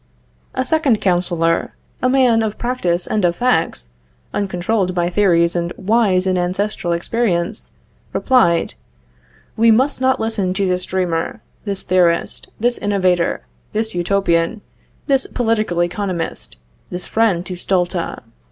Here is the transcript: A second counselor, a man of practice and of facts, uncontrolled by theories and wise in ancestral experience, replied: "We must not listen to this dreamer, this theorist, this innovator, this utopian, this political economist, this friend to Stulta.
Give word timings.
A 0.55 0.65
second 0.65 0.99
counselor, 0.99 1.75
a 2.01 2.09
man 2.09 2.41
of 2.41 2.57
practice 2.57 3.05
and 3.05 3.23
of 3.23 3.35
facts, 3.35 3.89
uncontrolled 4.33 4.95
by 4.95 5.11
theories 5.11 5.55
and 5.55 5.71
wise 5.77 6.25
in 6.25 6.39
ancestral 6.39 6.91
experience, 6.91 7.69
replied: 8.11 8.73
"We 9.55 9.69
must 9.69 10.01
not 10.01 10.19
listen 10.19 10.55
to 10.55 10.67
this 10.67 10.85
dreamer, 10.85 11.41
this 11.65 11.83
theorist, 11.83 12.47
this 12.59 12.79
innovator, 12.79 13.45
this 13.73 13.93
utopian, 13.93 14.61
this 15.05 15.27
political 15.27 15.83
economist, 15.83 16.57
this 16.89 17.05
friend 17.05 17.45
to 17.45 17.53
Stulta. 17.55 18.23